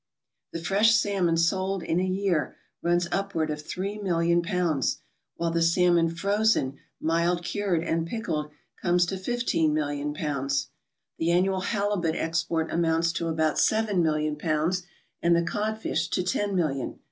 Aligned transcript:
The 0.51 0.59
fresh 0.63 0.95
salmon 0.95 1.37
sold 1.37 1.83
in 1.83 1.99
a 1.99 2.03
year 2.03 2.55
runs 2.81 3.07
upward 3.11 3.51
of 3.51 3.61
three 3.61 3.99
million 3.99 4.41
pounds, 4.41 4.97
while 5.35 5.51
the 5.51 5.61
salmon 5.61 6.09
frozen, 6.09 6.79
mild 6.99 7.43
cured, 7.43 7.83
and 7.83 8.07
pickled 8.07 8.49
comes 8.81 9.05
to 9.05 9.15
fifteen 9.19 9.75
million 9.75 10.15
pounds. 10.15 10.69
The 11.19 11.29
annual 11.29 11.61
halibut 11.61 12.15
export 12.15 12.71
amounts 12.71 13.11
to 13.11 13.27
about 13.27 13.59
seven 13.59 14.01
million 14.01 14.37
pounds, 14.39 14.81
and 15.21 15.35
the 15.35 15.43
codfish 15.43 16.07
to 16.07 16.23
ten 16.23 16.55
million. 16.55 16.97